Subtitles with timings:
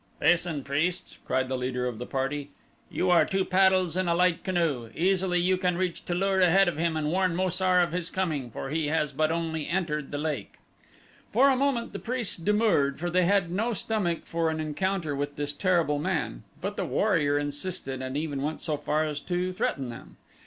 [0.19, 2.49] "Hasten priests," cried the leader of the party.
[2.89, 4.89] "You are two paddles in a light canoe.
[4.95, 8.09] Easily can you reach Tu lur ahead of him and warn Mo sar of his
[8.09, 10.55] coming, for he has but only entered the lake."
[11.31, 15.35] For a moment the priests demurred for they had no stomach for an encounter with
[15.35, 19.89] this terrible man, but the warrior insisted and even went so far as to threaten
[19.91, 20.17] them.